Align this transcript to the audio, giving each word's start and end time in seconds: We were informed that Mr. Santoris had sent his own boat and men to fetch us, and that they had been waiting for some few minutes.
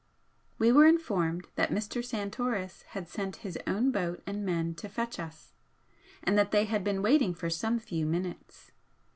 We 0.57 0.71
were 0.71 0.87
informed 0.87 1.45
that 1.53 1.69
Mr. 1.69 2.03
Santoris 2.03 2.81
had 2.97 3.07
sent 3.07 3.35
his 3.45 3.55
own 3.67 3.91
boat 3.91 4.23
and 4.25 4.43
men 4.43 4.73
to 4.77 4.89
fetch 4.89 5.19
us, 5.19 5.53
and 6.23 6.35
that 6.39 6.49
they 6.49 6.65
had 6.65 6.83
been 6.83 7.03
waiting 7.03 7.35
for 7.35 7.51
some 7.51 7.77
few 7.77 8.07
minutes. 8.07 8.71